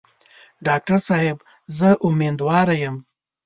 [0.65, 1.37] ډاکټر صاحب
[1.77, 2.95] زه امیندواره یم.